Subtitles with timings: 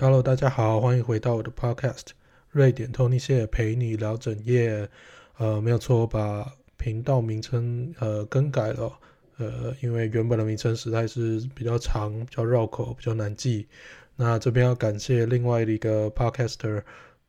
[0.00, 2.10] Hello，大家好，欢迎回到我的 Podcast，
[2.52, 4.88] 瑞典 Tony 谢陪你聊整夜。
[5.38, 8.92] 呃，没有错，我把频道名称呃更改了。
[9.38, 13.66] 呃，因为原本的名称实在是比较长、比较绕口、比较难记。
[14.14, 16.80] 那这边要感谢另外一个 Podcaster，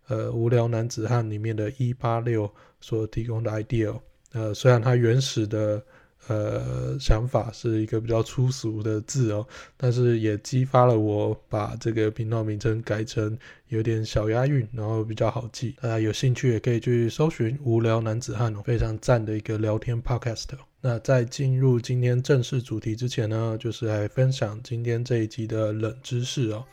[0.08, 4.00] 呃，无聊男子汉里面的一八六所提供的 idea。
[4.34, 5.84] 呃，虽然他原始的。
[6.28, 13.36] 呃，想法是一个比较粗俗的字哦，但是也激发了我把这个频道名称改成
[13.70, 15.76] 有点小押韵，然后比较好记。
[15.82, 20.50] 大家有兴趣也可以去搜寻“无聊男子汉”哦，非常赞的一个聊天 podcast。
[20.82, 26.64] 那在进入今天正式主题之前呢，就是来分享今天这一集的冷知识哦。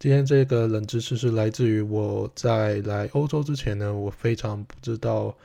[0.00, 5.36] 今天这个冷知识是来自于我在来欧洲之前呢，我非常不知道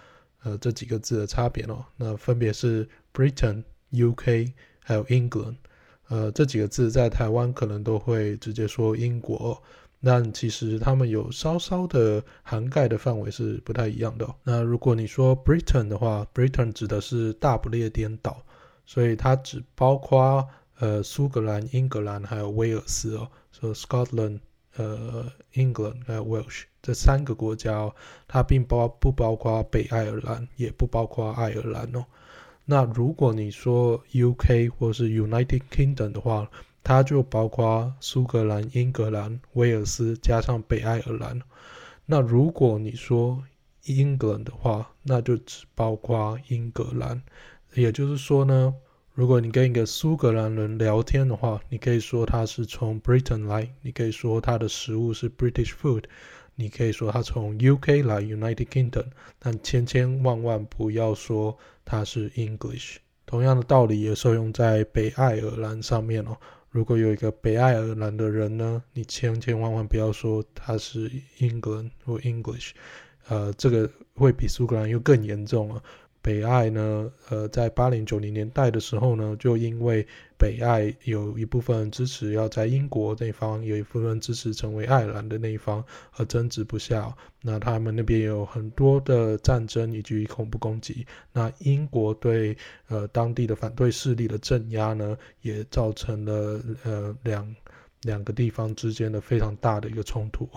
[0.44, 1.84] 呃这几个字的差别哦。
[1.98, 4.52] 那分别是 Britain、UK
[4.84, 5.56] 还有 England，
[6.08, 9.60] 呃这几个字在台湾可能都会直接说英国，
[10.04, 14.36] 但其实他们有稍稍的涵盖的范围是不太一样的。
[14.44, 18.46] 那如果你说 Britain 的话，Britain 指的是大不列颠岛，
[18.86, 23.28] 所以它只包括呃苏格兰、英格兰还有威尔斯哦。
[23.54, 24.40] 说 Scotland、
[24.76, 27.96] 呃 England 还有 Welsh 这三个国家哦，
[28.28, 32.04] 它并包不包括北爱尔兰，也不包括爱尔兰哦。
[32.66, 36.50] 那如果你说 UK 或是 United Kingdom 的话，
[36.84, 41.40] 它就包括苏格兰、英格兰、威尔斯加上北爱尔兰。
[42.06, 43.44] 那如果你说
[43.86, 47.22] England 的话，那就只包括英格兰。
[47.76, 48.74] 也就是说呢。
[49.14, 56.06] 如果你跟一个苏格兰人聊天的话，你可以说他是从 Britain 来，你可以说他的食物是 British food，
[56.56, 59.06] 你可以说他从 UK 来 United Kingdom，
[59.38, 62.96] 但千千万万不要说他是 English。
[63.28, 66.36] 同样的道理也适用在北爱尔兰上面哦。
[66.72, 71.08] 如果有一个北爱尔兰的人呢，你千千万万不要说他是
[71.38, 72.72] England 或 English，
[73.28, 75.84] 呃，这个会比苏格兰又更严重了。
[76.24, 80.08] 北爱呢，呃，在八零九零年代的时候呢，就因为
[80.38, 85.84] 北爱有一部分支持要在英国那方，有一部分支持成为爱尔兰的那一方，
[86.16, 87.14] 而争执不下。
[87.42, 91.06] 那他们那边有很多的战争以及恐怖攻击。
[91.34, 92.56] 那英国对
[92.88, 97.54] 呃当地的反对势力的镇压呢，也造成了呃两
[98.04, 100.48] 两个地方之间的非常大的一个冲突。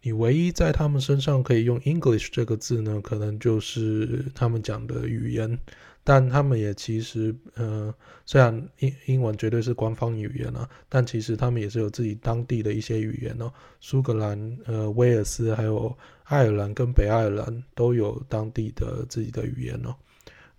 [0.00, 5.58] 你唯一在他们身上可以用 English 这个字呢，可能就是他们讲的语言，
[6.04, 7.92] 但他们也其实，呃，
[8.24, 13.52] 虽然英英文绝对是官方语言啊，但其实他们也是有自己当地的一些语言哦。
[13.80, 15.94] 苏格兰、呃，威尔斯还有
[16.24, 19.94] 爱尔兰跟北爱尔兰都有当地的自己的语言哦。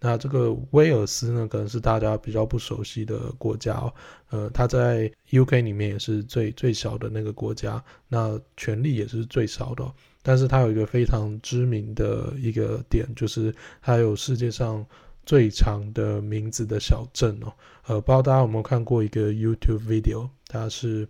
[0.01, 3.93] 那这个威尔斯呢，可能是大家比较不熟悉的国家哦。
[4.29, 9.91] 呃，它在 UK 里面也是最最小的那个国家，那权力也是最少的。
[10.21, 14.85] 但是它有一个非常知名的一个点，就是它有世界上
[15.25, 17.51] 最长的名字的小镇哦。
[17.87, 21.05] 呃，不知道大家有没有看过一个 YouTube video，它是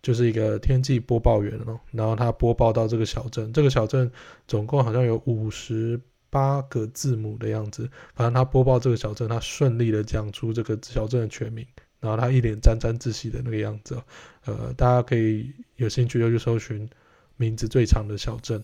[0.00, 4.10] 就是一个天气播报员哦，然后他播报到这个小镇，这个小镇
[4.46, 6.00] 总共好像有五十。
[6.34, 11.64] 八个字母的样子，反正他播报这个小镇，他顺利的讲出这个小镇的全名，
[12.00, 13.96] 然后他一脸沾沾自喜的那个样子，
[14.44, 16.90] 呃，大家可以有兴趣就去搜寻
[17.36, 18.60] 名字最长的小镇。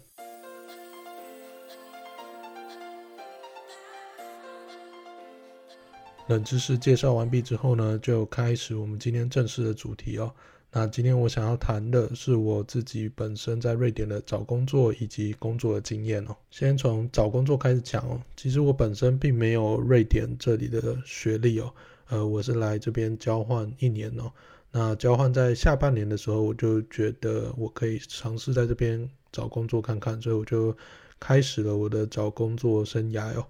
[6.26, 10.34] 冷知识介绍完毕之后呢，就开始我们今天正式的主题哦。
[10.72, 16.36] 那今天我想要谈的是我自己本身在瑞典的找工作以及工作的经验哦。
[16.48, 18.22] 先从找工作开始讲哦。
[18.36, 21.74] 其实我本身并没有瑞典这里的学历哦，
[22.08, 24.30] 呃，我是来这边交换一年哦。
[24.70, 30.76] 那交换在下半年的时候，我就觉得我可以尝试在这边找工作看看，所以我就
[31.18, 33.44] 开始了我的找工作生涯哦。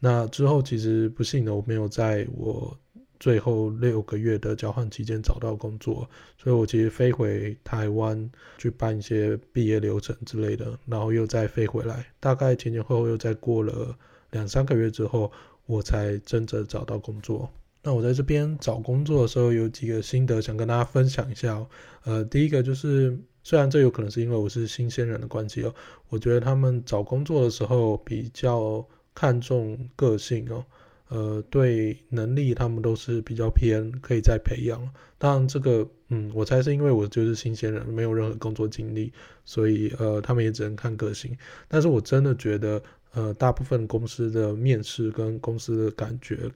[0.00, 2.74] 那之后其实不幸的我没有在我。
[3.20, 13.96] 最后六个月的交换期间找到工作，所以我其实飞回台湾去办一些毕业流程之类的，然后又再飞回来，大概前前后后又再过了
[14.32, 15.30] 两三个月之后，
[15.66, 17.48] 我才真正找到工作。
[17.82, 21.68] 那我在这边找工作的时候有几个心得想跟大家分享一下哦。
[22.04, 25.74] 呃，第一个就是，虽然这有可能是因为我是新鲜人的关系哦，
[26.08, 30.64] 我觉得他们找工作的时候比较看重个性哦。
[31.08, 34.80] 呃，对能力他们都是比较偏，可以再培养。
[35.18, 39.12] 当然，这个嗯，我猜是因为我就是新鲜人，没有任何工作经历，
[39.44, 41.36] 所以呃，他们也只能看个性。
[41.68, 46.50] 但是我真的觉得，呃，大部分公司的面试跟公司的感觉，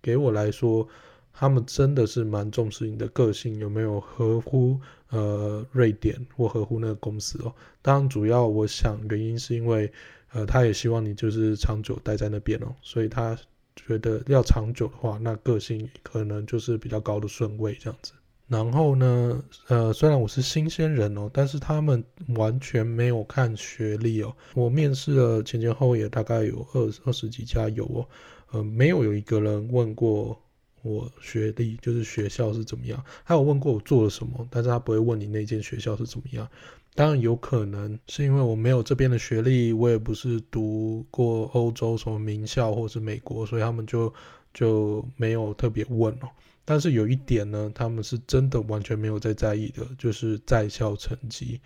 [0.00, 0.86] 给我来说
[1.32, 4.78] 他们真的是蛮重视你的个性有没有合乎
[5.10, 7.52] 呃瑞典或合乎那个公司哦。
[7.82, 9.90] 当然，主要我想原因是因为
[10.32, 13.36] 呃，他也希望你就是长久待在那边哦，所以他
[13.76, 18.12] 觉得要长久的话，那个性可能就是比较高的顺位这样子。
[18.46, 22.04] 然后呢，呃，虽然我是新鲜人哦，但是他们
[22.36, 24.36] 完全没有看学历哦。
[24.54, 28.06] 我面试了前前后也大概有二二十几家有哦，
[28.52, 30.38] 呃，没有有一个人问过
[30.82, 33.02] 我学历，就是学校是怎么样。
[33.24, 36.46] 他有问过我做了什么，但是他不会问你那间学校是怎么样。
[36.94, 44.12] 当然有可能是因为我没有这边的学历，我也不是读过欧洲什么名校或是美国，所以他们就
[44.52, 46.28] 就没有特别问哦。
[46.64, 51.60] 但是有一点呢，他们是真的完全没有在在意的，就是在校成绩，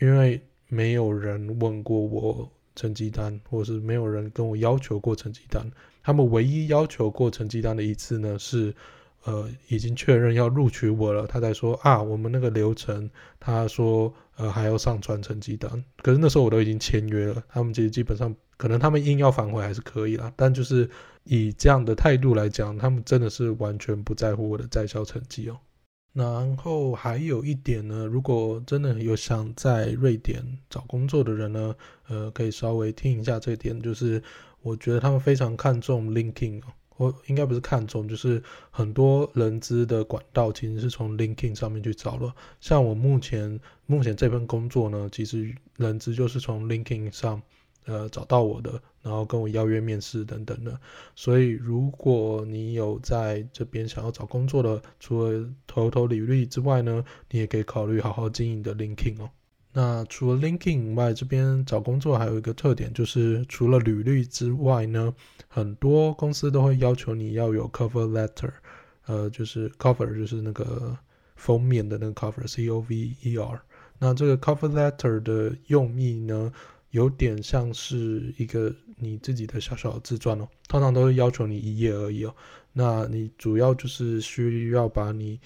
[0.00, 5.64] 因为没有人问过我成绩单，或是没有人跟我要求过成绩单。
[6.02, 8.74] 他们唯一要求过成绩单的一次呢，是
[9.24, 13.10] 呃已经确认要录取我了，他才说啊，我们那个流程，
[13.40, 15.84] 他说呃还要上传成绩单。
[16.02, 20.88] 可是那时候我都已经签约了，他们其实基本上可能他们硬要反悔还是可以啦，但就是。
[21.26, 25.56] 以这样的态度来讲，他们真的是完全不在乎我的在校成绩哦。
[26.12, 31.74] 然后还有一点呢，如果真的有想在瑞典找工作的人呢，
[32.08, 34.22] 呃，可以稍微听一下这点，就是
[34.60, 42.34] 我觉得他们非常看重 LinkedIn 哦，我应该不是看重，就是很多人资的管道其实是从 LinkedIn 上面去找了。
[42.60, 47.42] 像我目前目前这份工作呢，其实人资就是从 LinkedIn 上。
[47.86, 50.80] 呃，找到我的，然后跟我邀约面试等等的。
[51.14, 59.28] 所以，如果你有在这边想要找工作的，除了投投履历之外呢，你也可以考虑好好经营的 Linkin 哦。
[59.76, 65.12] 那除了 LinkedIn 以外，这边找工作还有一个特点，就是除了履历之外呢，
[65.48, 68.52] 很多公司都会要求你要有 cover letter，
[69.06, 70.96] 呃，就是 cover 就是那个
[71.34, 73.60] 封面的那个 cover，C O V E R。
[73.98, 76.52] 那这个 cover letter 的用意呢，
[76.90, 82.32] 有点像是一个你自己的小小的自传哦，通常都会要求你一页而已哦。
[82.72, 85.40] 那你主要就是需要把你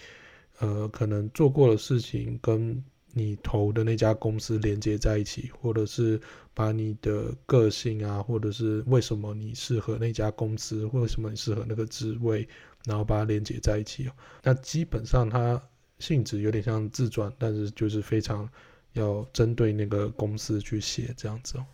[0.58, 2.84] 呃可能做过的事情跟
[3.18, 6.20] 你投的那家公司连接在一起，或者是
[6.54, 12.48] 把你的个性啊，或者是为什么你适合那家公司，或为什么你适合那个职位，
[12.86, 14.12] 然后把它连接在一起哦。
[14.44, 15.60] 那基本上它
[15.98, 18.48] 性质有点像自传，但是就是非常。
[18.94, 21.66] 要针对那个公司去写这样子哦。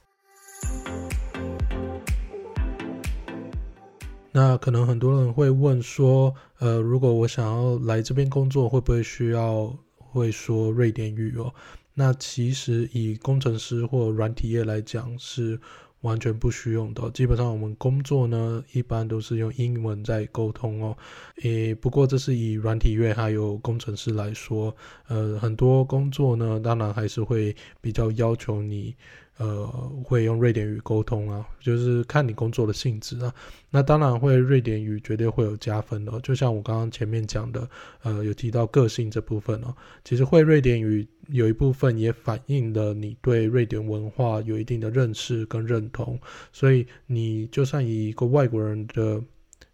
[4.33, 9.75] 那可能很多人会问说，呃，如果我想要来这边工作，会不会需要
[10.15, 11.53] 会说瑞典语哦？
[11.95, 15.61] 那其实以工程师或软体业来讲是。
[16.05, 20.95] 完全不需用的，基本上我们工作呢，一般都是用英文在沟通哦。
[21.41, 24.77] 诶，不过这是以软体业还有工程师来说，
[25.09, 28.95] 呃，很多工作呢，当然还是会比较要求你。
[29.37, 29.67] 呃，
[30.05, 33.35] 会用瑞典语沟通啊，就是看你工作的性质啊。
[33.69, 37.69] 那当然会瑞典语绝对会有加分的，就像我刚刚前面讲的，
[38.03, 39.75] 呃，有提到个性这部分哦。
[40.05, 46.17] 其实会瑞典语有一部分也反映了你对瑞典文化有一定的认识跟认同。
[46.53, 49.21] 所以你就算以一个外国人的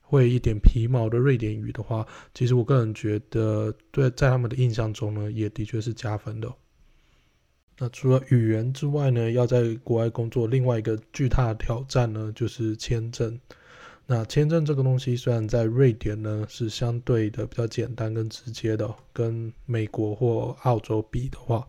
[0.00, 6.50] 会一点皮毛的瑞典语的话，其实我个人觉得，对，在他们的印象中呢，也的确是加分的。
[7.80, 13.40] 那除了语言之外呢，要在国外工作，另外一个巨大的挑战呢，就是签证。
[14.06, 21.66] 那签证这个东西，虽然在瑞典呢是相对的比较简单跟直接的，跟美国或澳洲比的话，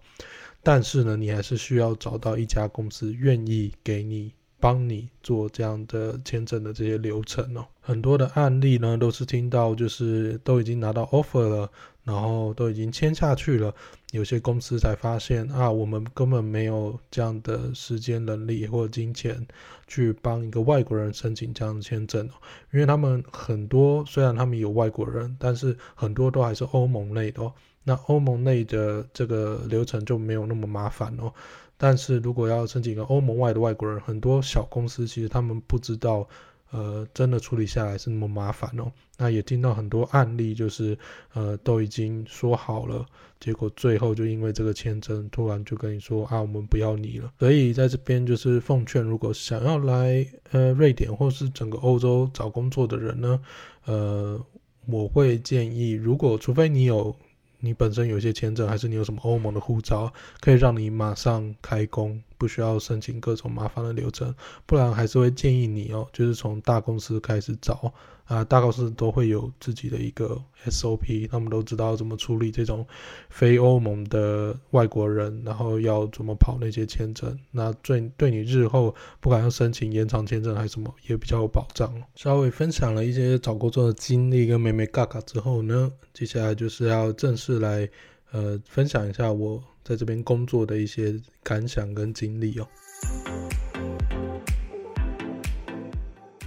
[0.61, 4.33] 但是呢，你还是需要找到一家公司愿意给你。
[4.61, 11.67] 帮你做这样的签证的这些流程哦，很多的案例呢都是听到就是都已经拿到 offer 了，
[12.03, 13.74] 然后都已经签下去了，
[14.12, 19.46] 有些公司才发现啊，我们根本没有这样的时间、能力或金钱
[19.88, 22.27] 去帮一个外国人申请这样的签证，
[22.72, 27.51] 因为他们很多虽然他们有外国人，但是很多都还是欧盟内的，
[27.84, 31.31] 那欧盟内的这个流程就没有那么麻烦哦。
[31.77, 36.27] 但是如果要申请一个欧盟外的外国人，很多小公司其实他们不知道，
[36.71, 38.91] 呃，真的处理下来是那么麻烦哦。
[39.17, 40.97] 那也听到很多案例，就是
[41.33, 43.05] 呃都已经说好了，
[43.39, 47.31] 结果最后就因为这个签证，突然就跟你说啊，我们不要你了。
[47.37, 53.39] 所以在这边就是奉劝，如果想要来呃瑞典或是整个欧洲找工作的人呢，
[53.85, 54.43] 呃，
[54.87, 57.15] 我会建议，如果除非你有。
[57.63, 64.33] 你本身有一些签证，还是你有什么欧盟的护照，可以让你马上开工，不需要申请各种麻烦的流程，
[64.65, 67.93] 不然还是会建议你哦，就是从大公司开始找。
[68.25, 72.88] 啊，大公司都会有自己的一个 SOP，他们都知道怎么处理这种
[73.29, 77.38] 非欧盟的外国人，然后要怎么跑那些签证。
[77.51, 81.93] 那对对你日后不管要申请延长签证还是什么，也比较有保障。
[82.15, 87.89] 稍微分享了一些找工作的经历跟美眉嘎嘎之后呢，接下来就是要正式来
[88.31, 92.67] 呃分享一下我在这边工作的一些感想跟经历哦。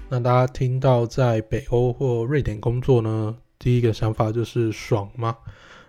[0.08, 5.36] 那大家听到在北欧或瑞典工作呢，第一个想法就是爽吗？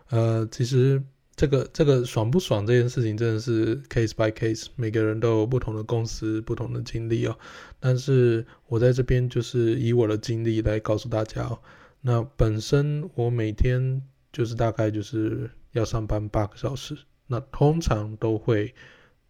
[0.09, 1.01] 呃，其实
[1.33, 7.37] 这个这个爽不爽这件事情真的是 case by case，每个人都有不同的公司、不同的经历哦。
[7.79, 11.57] 但是我在这边就是以我的经历来告诉大家哦。
[12.01, 14.01] 那本身我每天
[14.33, 18.73] 就是大概就是要上班八个小时，那通常都会。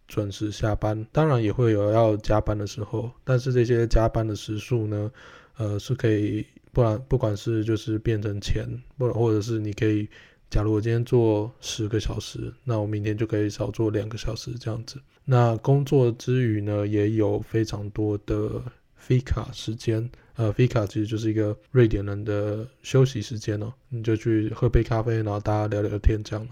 [0.07, 5.11] 准时下班，当然也会有要加班的时候，但是这些加班的时数呢，
[5.57, 10.07] 呃，是可以，不然不管是就是变成钱，不或者是你可以，
[10.47, 15.01] 假如我今天做十个小时，那我明天就可以少做两个小时这样子。
[15.23, 18.61] 那工作之余呢，也有非常多的
[19.03, 26.47] fika 时间，呃，fika 其实就是一个瑞典人的休息时间哦，你就去喝杯咖啡，然后大家聊聊天这样。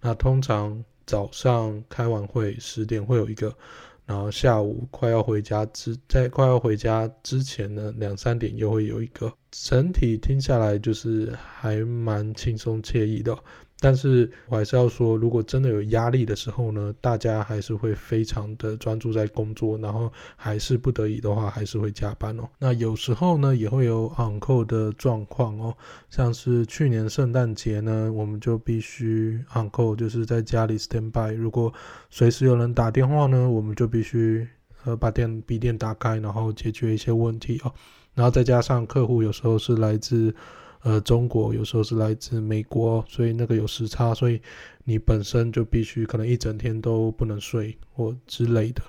[0.00, 0.84] 那通常。
[1.06, 3.54] 早上开完会十点会有一个，
[4.06, 9.32] 然后下午快要回家之在快要回家之前呢，两三点又会有一个。
[9.52, 13.38] 整体听下来就是还蛮轻松惬意的。
[13.78, 22.48] 但是我还是要说，如果真的有压力的时候呢，大家还是会非常的专注在工作，然后还是不得已的话，还是会加班哦。
[22.58, 25.76] 那有时候呢，也会有 on call 的状况哦，
[26.08, 31.34] 像是去年圣诞节呢，我们就必须 on call，就是在家里 stand by。
[31.34, 31.70] 如果
[32.08, 34.48] 随时有人打电话呢，我们就必须
[34.84, 37.70] 呃把电笔电打开，然后解决一些问题哦。
[38.14, 40.34] 然后再加上客户有时候是来自。
[40.86, 44.40] 呃，中国有时候是来自美国，所以那个有时差，所以
[44.84, 48.80] 你本身就必须可能一整天都不能睡或之类的。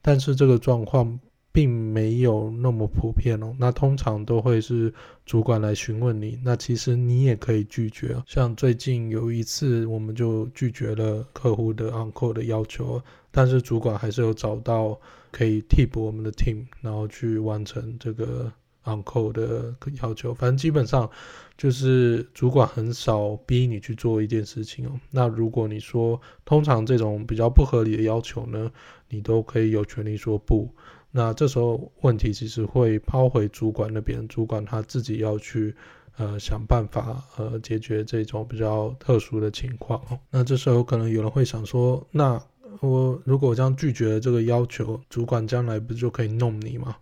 [0.00, 1.18] 但是这个状况
[1.50, 3.52] 并没有那么普遍哦。
[3.58, 4.94] 那通常都会是
[5.26, 8.16] 主管来询问你，那其实你也可以拒绝。
[8.28, 13.02] 像最近有一次，我们就拒绝了客户的 on call 的要求，
[13.32, 14.96] 但是主管还是有找到
[15.32, 18.52] 可以替补我们的 team，然后去完成这个。
[18.84, 21.08] Uncle 的要求，反正基本上
[21.56, 24.92] 就是主管很少逼你去做一件事情哦。
[25.10, 28.70] 那如果你说通常这种比较不合理的要求呢，
[29.08, 30.74] 你都可以有权利说不。
[31.10, 35.74] 那这时候问题其实会抛回主管那边，主管他自己要去
[36.16, 40.18] 呃想办法呃解决这种比较特殊的情况哦。
[40.30, 42.40] 那这时候可能有人会想说，那
[42.80, 46.96] 我如果这样拒绝了这个要求，主管将来不就可以弄你吗？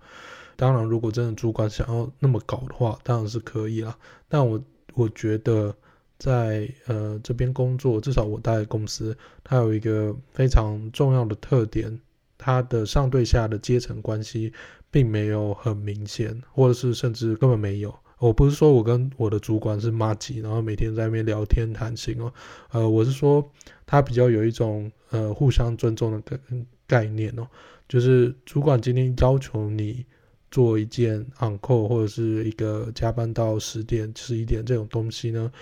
[0.60, 3.96] 当然，如果真的主管想要那么搞的话，当然是可以啦。
[4.28, 4.60] 但我
[4.94, 5.72] 我觉得
[6.18, 12.00] 在，呃这边工作，至少我待的公司，它有一个非常重要的特点，
[12.36, 14.52] 它的上对下的阶层关系
[14.90, 17.94] 并没有很明显，或者是甚至根本没有。
[18.18, 22.32] 我不是说我跟我的主管是麻吉，然后每天在那边聊天谈心哦。
[22.72, 23.48] 呃，我是说，
[23.86, 26.36] 他比较有一种呃互相尊重的概
[26.84, 27.46] 概念哦，
[27.88, 30.04] 就是主管今天要求你。
[30.50, 35.52] 做一件 on call 或者是一个加班到十点、十一点这种东西呢，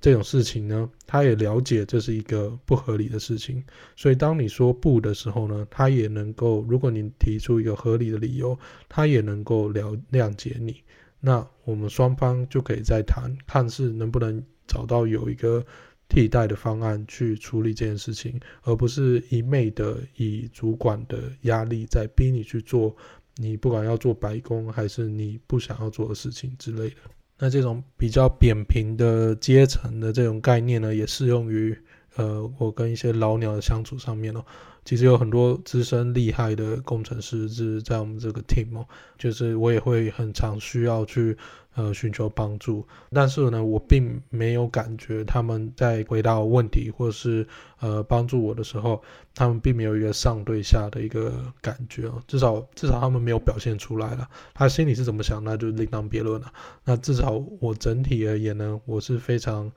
[0.00, 3.62] 这种事情呢，他也了解这是一个不合理的事情，
[3.96, 8.56] 所以当你说不的时候呢，他也能够，如果你提出一个合理的理由，
[8.88, 10.76] 他也能够了谅解你，
[11.18, 15.64] 那我们双方就可以再谈，看是能不能找到有一个
[16.08, 22.94] 替代的方案去处理这件事情，而不是一昧的以主管的压力在逼你去做。
[23.36, 26.96] 你不管要做白工，还是你不想要做的事情之类的，
[27.38, 31.76] 那这种比较扁平的阶层的这种概念呢，也适用于
[32.16, 34.44] 呃，我跟一些老鸟的相处上面哦。
[34.86, 38.86] 其实有很多资深厉害的工程师是在我们这个 team 哦，
[39.18, 41.36] 就是我也会很常需要去
[41.76, 47.46] 呃寻求帮助，但是呢，我并没有感觉他们在回答问题或是
[47.78, 49.00] 呃帮助我的时候，
[49.34, 56.52] 他们并没有一个上对下的一个感觉哦，至少至少他们没有表现出来了，他心里是怎么想，那就另当别论了。
[56.84, 59.70] 那至少我整体而言呢，我是非常。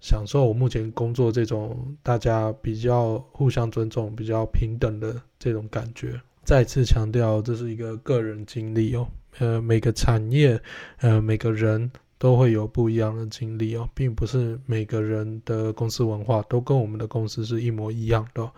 [0.00, 6.20] 享受我目前工作这种大家比较互相尊重、比较平等的这种感觉。
[6.44, 9.08] 再次强调，这是一个个人经历哦。
[9.38, 10.60] 呃，每个产业，
[10.98, 18.50] 呃，每个人都会有不一样的经历哦，并不是每个人的公司文化都跟我们的公司是一模一样的。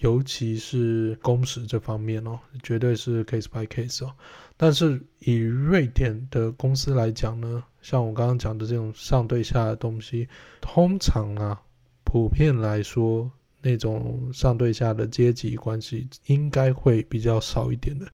[0.00, 4.12] 尤其是工时这方面哦，绝对是 case by case 哦。
[4.56, 10.28] 但是以瑞典的公司来讲呢，像我刚刚讲的这种上对下的东西，
[10.60, 11.62] 通常啊，
[12.02, 13.30] 普遍来说，
[13.62, 18.06] 那种上对下的阶级关系应该会比较少一点的。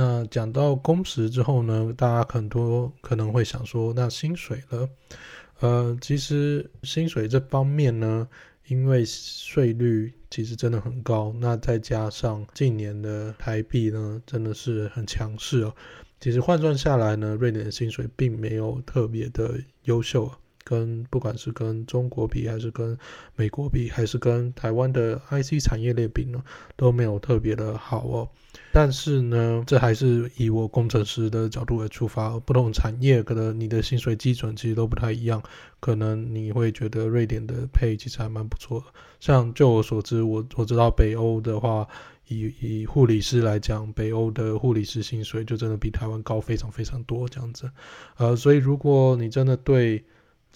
[0.00, 4.88] 那讲到工时之后呢，大家很多可能会想说，那薪水呢？
[5.58, 8.28] 呃，其实薪水这方面呢，
[8.68, 15.74] 因为税率其实真的很高，那再加上近年的台币呢，真的是很强势哦。
[16.20, 20.30] 其实换算下来呢，瑞典的薪水并没有特别的优秀。
[20.68, 22.98] 跟不管是跟中国比，还是跟
[23.36, 26.42] 美国比，还是跟台湾的 IC 产业链比呢，
[26.76, 28.28] 都没有特别的好哦。
[28.72, 35.42] 但是呢，这还是以我工程师的角度来出发，不同产业可能你的薪水基准其实都不太一样，
[35.80, 38.86] 可能你会觉得瑞典的配其实还蛮不错的。
[39.20, 41.88] 像就我所知，我我知道北欧的话，
[42.28, 47.70] 以以护理师来讲，北欧的护理师薪水就真的比台湾高非常非常多这样子。
[48.16, 50.04] 呃，所以如果你真的对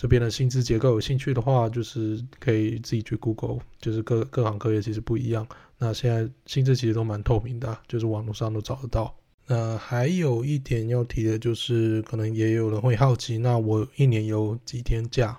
[0.03, 5.47] 这边的薪资结构有兴趣的话，就是可以自己去 Google，就是各各行各业其实不一样。
[5.79, 9.15] 那现在薪资其实都蛮透明的，就是网络上都找得到。
[9.47, 15.39] 那还有一点要提的就是，可能也有人会好奇，那我一年有几天假？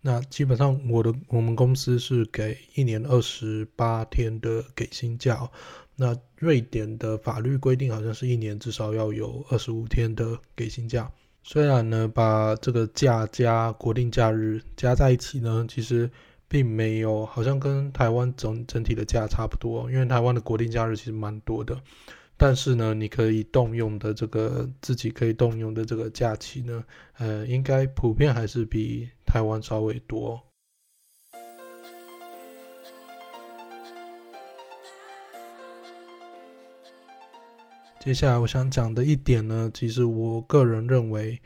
[0.00, 5.50] 那基本上我的我们公司是给一年二十八天的给薪假。
[5.96, 11.10] 那瑞典的法律规定好像是一年至少要有二十五天的给薪假。
[11.46, 16.10] 虽然呢，把这个假加国定假日加在一起呢，其实
[16.48, 21.78] 并没有，好像跟台湾整整体的假差不多，因为台湾的国定假日其实蛮多的，
[22.38, 26.82] 但是呢，你可以动用的这个自己可以动用的这个假期呢，
[27.18, 30.40] 呃，应该普遍还是比台湾稍微多。
[38.04, 41.40] 接下来我想讲的一点呢，其实我个人认为，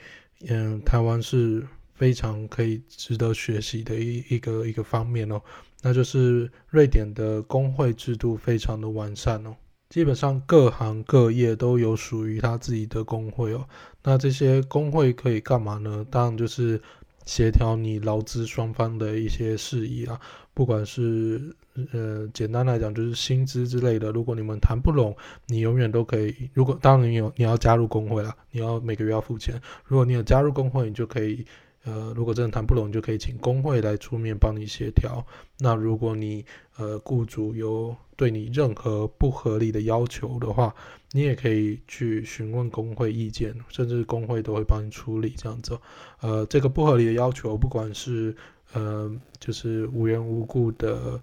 [0.49, 5.41] 嗯，台湾是非常可以值得学习的一一个一个方面哦，
[5.83, 9.55] 那就是瑞典的工会制度非常的完善哦，
[9.89, 13.65] 基本上各行各业都有属于他自己的工会哦，
[14.03, 16.05] 那这些工会可以干嘛呢？
[16.11, 16.83] 当然就是
[17.29, 20.19] 协调你劳资双方的一些事宜啊，
[20.55, 21.55] 不管是。
[21.93, 24.11] 呃，简单来讲就是薪资之类的。
[24.11, 26.51] 如果你们谈不拢，你永远都可以。
[26.53, 29.55] 如果当然你有你要加入工会了，你要每个月要付钱。
[29.85, 31.47] 如果你有加入工会，你就可以。
[31.85, 35.25] 呃，如果真的谈不拢，就可以请工会来出面帮你协调。
[35.59, 36.45] 那如果你
[36.77, 40.75] 呃雇主有对你任何不合理的要求的话，
[41.13, 45.79] 你也可以去询问工会意见，甚至工会都会帮你处理这样子。
[46.21, 48.35] 呃，这个不合理的要求，不管是
[48.73, 51.21] 呃就是无缘无故的。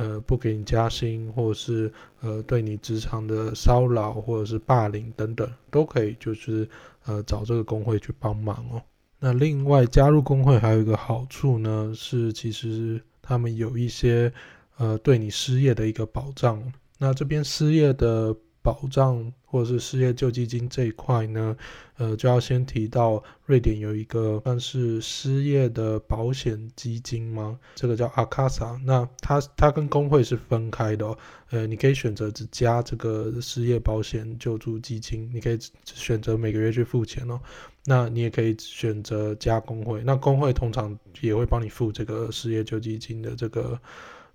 [0.00, 6.68] 呃，不给你加薪，或者是呃对你职场的骚扰，或者是霸凌等等，都可以就是
[7.04, 8.80] 呃找这个工会去帮忙哦。
[9.18, 14.32] 那另外加入工会还有一个好处呢，是其实他们有一些
[14.76, 16.62] 呃对你失业的一个保障。
[16.98, 18.34] 那这边失业的。
[18.60, 21.56] 保障或者是失业救济金这一块呢，
[21.96, 27.58] 呃，就要先提到瑞典有一个算是失业的保险基金吗？
[27.74, 28.78] 这个叫阿卡萨。
[28.84, 31.16] 那它它跟工会是分开的哦。
[31.50, 37.40] 呃，你可以选择只加这个失业保险救助基金，你可以选择每个月去付钱哦。
[37.88, 43.80] 那你也可以选择加工会，那工会通常也会帮你付这个失业救济金的这个。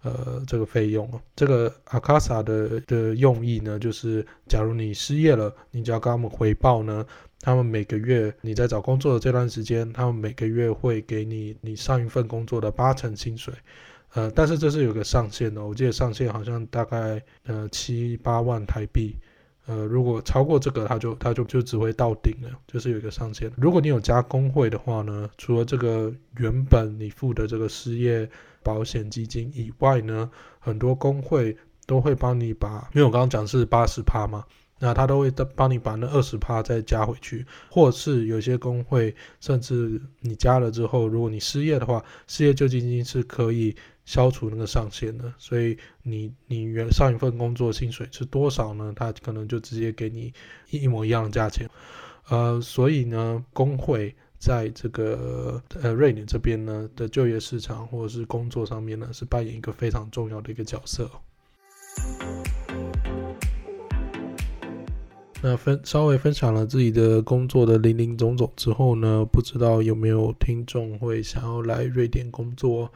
[0.06, 7.06] 呃，这个费用，这个阿卡萨的的用意呢，就是假如你失业了，你只要跟他们回报呢，
[7.40, 13.54] 他们每个月你在找工作的这段时间，他们每个月会给你你上一份工作的八成薪水，
[14.14, 19.16] 呃，但是这是有个上限的，我记得上限好像大概呃七八万台币，
[19.66, 23.50] 呃，如果超过这个，他就他就就只会到顶了，就是有一个上限。
[23.56, 28.30] 如果你有加工会的话呢，除了这个原本你付的这个失业
[28.62, 34.44] 保险基金以外呢，很多工会都会帮你把，因为我刚刚讲是八十趴嘛，
[34.80, 43.74] 那他都会帮你把那二十趴再加回去，或是有些工会甚至你加了之后，如果你失业的话，失业救济金是可以
[44.06, 48.94] 消除那个上限的，所以你你原上一份工作薪水是多少呢？
[48.96, 50.34] 他可能就直接给你
[50.70, 51.70] 一一模一样的价钱，
[52.30, 54.16] 呃，所以呢，工会。
[54.40, 61.10] 在这个呃瑞典这边呢的就业市场或者是工作上面呢，是扮演一个非常重要的一个角色。
[65.42, 72.92] 那分稍微分享了自己的工作的林林总总之后呢，不知道有没有听众会想要来瑞典工作？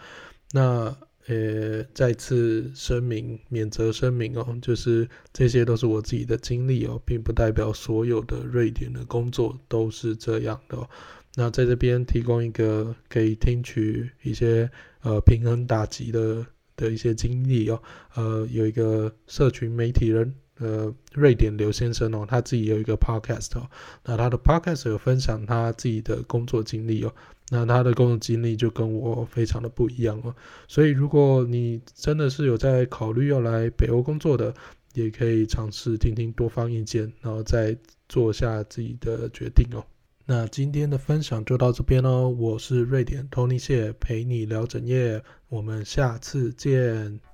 [0.51, 0.95] 那
[1.27, 10.89] 呃，再次声明，免责声明哦，就是这些都是我自己的经历哦，并不代表所有的瑞典的工作都是这样的哦。
[11.35, 16.45] 那在这边提供一个可以听取一些呃平衡打击的
[16.77, 17.81] 的一些经历哦，
[18.15, 20.33] 呃，有一个社群媒体人。
[20.59, 23.69] 呃，瑞典刘先生哦，他自己有一个 podcast 哦，
[24.05, 27.13] 那他的 podcast 有分享他自己的工作经历哦，
[27.49, 30.35] 那他的工作经历就跟我非常的不一样哦，
[30.67, 34.53] 所以如果你真的是有在考虑要来北欧工作的，
[34.93, 37.77] 也可以尝试听听多方意见，然后再
[38.09, 39.85] 做下自己的决定哦。
[40.25, 47.26] 那今天的分享就到这边哦，我是瑞典 Tony 谢，陪你聊整夜，我们下次见。